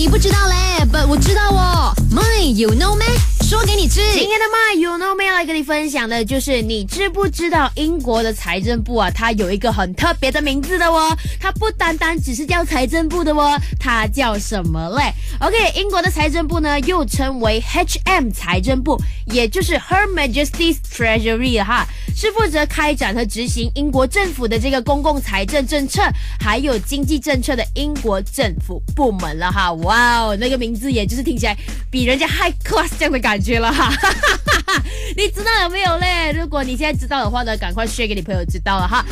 [0.00, 1.94] 你不知道嘞，but 我知道哦。
[2.10, 3.29] My you know me.？
[3.50, 4.00] 说给你知。
[4.12, 18.96] 今天的 My You Know Me 要来跟你分享的就是你知不知道英国的财政部啊，它有一个很特别的名字的哦，它不单单只是叫财政部的哦，它叫什么嘞？OK，英国的财政部呢又称为 HM 财政部，
[19.32, 26.00] 也就是 Her Majesty's Treasury 哈，是负责开展和执行英国政府的这个公共财政政策
[26.38, 29.72] 还有经济政策的英国政府部门了哈。
[29.72, 31.56] 哇哦，那个名字也就是听起来
[31.90, 33.90] 比人家 high class 这样的觉了哈。
[35.16, 36.32] 你知道有没有嘞？
[36.32, 39.04] 如果你现在知道的话呢，赶快 share 给你朋友知道了哈。